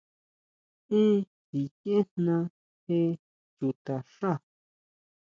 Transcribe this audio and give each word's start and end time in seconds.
¿Èn 0.99 1.11
sikiejna 1.47 2.37
jé 2.85 2.99
chuta 3.57 3.95
xá? 4.15 4.31